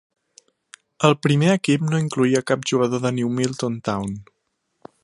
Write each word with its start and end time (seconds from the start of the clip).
El 1.09 1.13
primer 1.25 1.51
equip 1.57 1.85
no 1.91 2.01
incloïa 2.05 2.43
cap 2.53 2.67
jugador 2.73 3.05
de 3.05 3.13
New 3.21 3.31
Milton 3.39 3.79
Town. 3.91 4.19